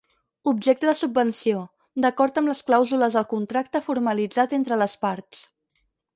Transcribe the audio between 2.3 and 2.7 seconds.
amb les